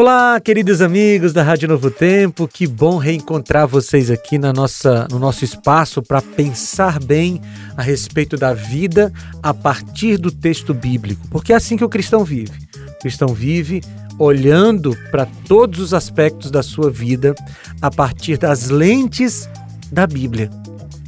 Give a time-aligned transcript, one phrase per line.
[0.00, 5.18] Olá, queridos amigos da Rádio Novo Tempo, que bom reencontrar vocês aqui na nossa, no
[5.18, 7.38] nosso espaço para pensar bem
[7.76, 12.24] a respeito da vida a partir do texto bíblico, porque é assim que o cristão
[12.24, 12.50] vive.
[12.96, 13.82] O cristão vive
[14.18, 17.34] olhando para todos os aspectos da sua vida
[17.82, 19.50] a partir das lentes
[19.92, 20.48] da Bíblia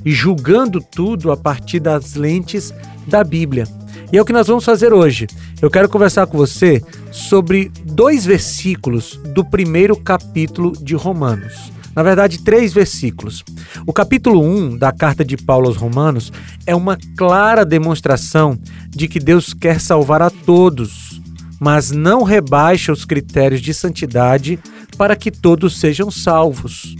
[0.05, 2.75] e julgando tudo a partir das lentes
[3.07, 3.67] da Bíblia.
[4.13, 5.27] E é o que nós vamos fazer hoje.
[5.63, 11.71] Eu quero conversar com você sobre dois versículos do primeiro capítulo de Romanos.
[11.95, 13.45] Na verdade, três versículos.
[13.87, 16.33] O capítulo 1 da carta de Paulo aos Romanos
[16.67, 18.59] é uma clara demonstração
[18.89, 21.21] de que Deus quer salvar a todos,
[21.61, 24.59] mas não rebaixa os critérios de santidade
[24.97, 26.97] para que todos sejam salvos.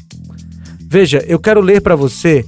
[0.79, 2.45] Veja, eu quero ler para você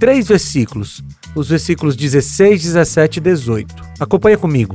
[0.00, 1.04] três versículos
[1.34, 3.74] os versículos 16, 17 e 18.
[4.00, 4.74] Acompanha comigo.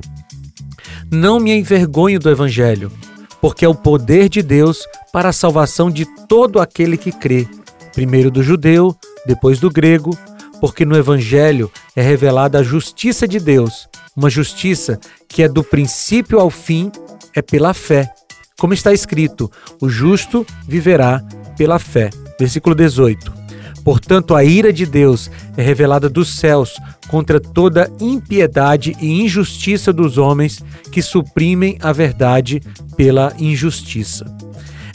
[1.13, 2.91] Não me envergonho do Evangelho,
[3.39, 4.79] porque é o poder de Deus
[5.11, 7.47] para a salvação de todo aquele que crê,
[7.93, 10.17] primeiro do judeu, depois do grego,
[10.59, 16.39] porque no Evangelho é revelada a justiça de Deus, uma justiça que é do princípio
[16.39, 16.91] ao fim,
[17.35, 18.11] é pela fé.
[18.57, 21.23] Como está escrito, o justo viverá
[21.55, 22.09] pela fé.
[22.39, 23.42] Versículo 18.
[23.83, 26.75] Portanto, a ira de Deus é revelada dos céus
[27.09, 32.61] contra toda impiedade e injustiça dos homens que suprimem a verdade
[32.95, 34.25] pela injustiça.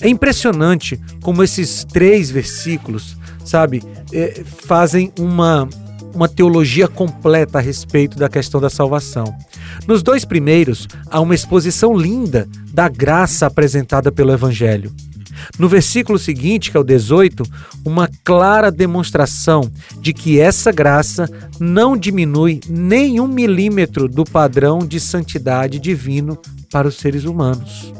[0.00, 5.68] É impressionante como esses três versículos, sabe, é, fazem uma,
[6.14, 9.36] uma teologia completa a respeito da questão da salvação.
[9.86, 14.92] Nos dois primeiros, há uma exposição linda da graça apresentada pelo Evangelho.
[15.58, 17.42] No versículo seguinte, que é o 18,
[17.84, 21.28] uma clara demonstração de que essa graça
[21.58, 26.38] não diminui nem um milímetro do padrão de santidade divino
[26.70, 27.92] para os seres humanos.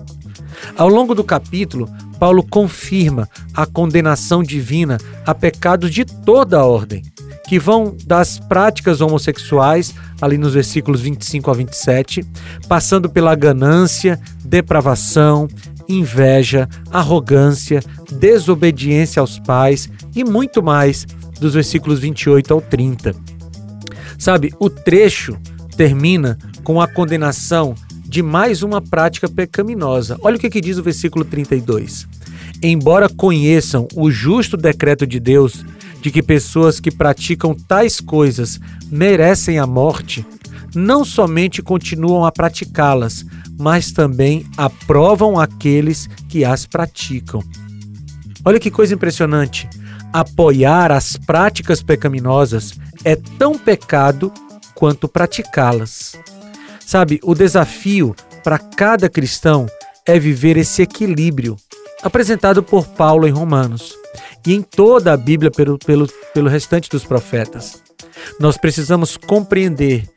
[0.76, 1.88] Ao longo do capítulo,
[2.19, 7.03] Paulo confirma a condenação divina a pecados de toda a ordem,
[7.49, 12.25] que vão das práticas homossexuais, ali nos versículos 25 a 27,
[12.69, 15.49] passando pela ganância, depravação,
[15.88, 17.81] inveja, arrogância,
[18.12, 21.06] desobediência aos pais e muito mais,
[21.41, 23.15] dos versículos 28 ao 30.
[24.19, 25.38] Sabe, o trecho
[25.76, 30.19] termina com a condenação de mais uma prática pecaminosa.
[30.22, 32.06] Olha o que, que diz o versículo 32.
[32.62, 35.65] Embora conheçam o justo decreto de Deus
[36.00, 38.59] de que pessoas que praticam tais coisas
[38.91, 40.26] merecem a morte,
[40.75, 43.25] não somente continuam a praticá-las,
[43.59, 47.43] mas também aprovam aqueles que as praticam.
[48.45, 49.69] Olha que coisa impressionante.
[50.12, 52.75] Apoiar as práticas pecaminosas
[53.05, 54.33] é tão pecado
[54.75, 56.19] quanto praticá-las.
[56.87, 59.67] Sabe, o desafio para cada cristão
[60.06, 61.56] é viver esse equilíbrio
[62.03, 63.95] apresentado por Paulo em Romanos
[64.47, 67.88] e em toda a Bíblia pelo, pelo, pelo restante dos profetas.
[68.39, 70.09] Nós precisamos compreender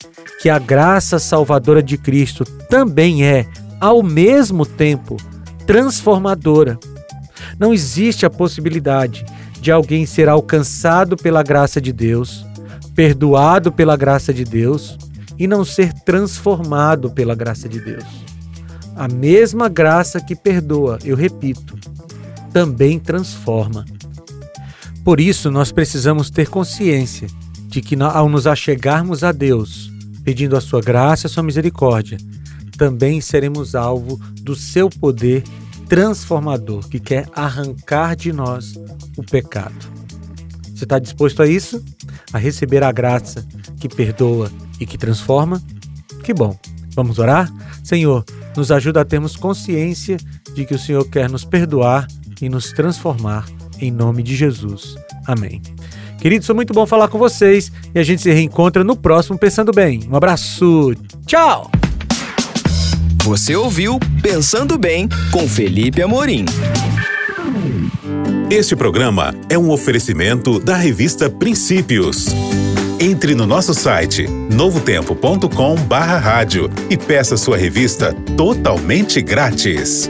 [0.42, 3.46] que a graça salvadora de Cristo também é,
[3.80, 5.18] ao mesmo tempo,
[5.68, 6.80] transformadora.
[7.60, 9.26] Não existe a possibilidade
[9.60, 12.46] de alguém ser alcançado pela graça de Deus,
[12.96, 14.98] perdoado pela graça de Deus
[15.38, 18.06] e não ser transformado pela graça de Deus.
[18.96, 21.78] A mesma graça que perdoa, eu repito,
[22.52, 23.86] também transforma.
[25.04, 27.28] Por isso, nós precisamos ter consciência
[27.72, 29.90] de que, ao nos achegarmos a Deus,
[30.26, 32.18] pedindo a sua graça e a sua misericórdia,
[32.78, 35.44] também seremos alvo do seu poder
[35.88, 38.76] transformador que quer arrancar de nós
[39.18, 39.90] o pecado.
[40.76, 41.84] Você está disposto a isso?
[42.34, 43.48] A receber a graça
[43.80, 45.62] que perdoa e que transforma?
[46.24, 46.60] Que bom!
[46.94, 47.52] Vamos orar?
[47.84, 48.26] Senhor,
[48.56, 50.18] nos ajuda a termos consciência
[50.54, 52.06] de que o Senhor quer nos perdoar
[52.42, 53.48] e nos transformar
[53.80, 54.96] em nome de Jesus.
[55.26, 55.62] Amém.
[56.22, 59.72] Queridos, foi muito bom falar com vocês e a gente se reencontra no próximo Pensando
[59.72, 60.08] Bem.
[60.08, 60.94] Um abraço,
[61.26, 61.72] tchau!
[63.24, 66.46] Você ouviu Pensando Bem com Felipe Amorim.
[68.52, 72.28] Este programa é um oferecimento da revista Princípios.
[73.00, 80.08] Entre no nosso site novotempo.com/rádio e peça sua revista totalmente grátis.